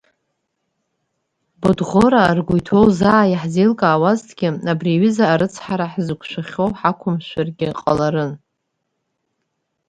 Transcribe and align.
Бодӷораа 1.61 2.33
ргәы 2.37 2.55
иҭоу 2.59 2.85
заа 2.99 3.23
иаҳзеилкаауазҭгьы 3.27 4.49
абри 4.71 4.91
аҩыза 4.95 5.25
арыцҳара 5.27 5.91
ҳзықәшәахьоу 5.93 6.69
ҳрықәымшәаргьы 6.79 7.67
ҟаларын. 7.79 8.31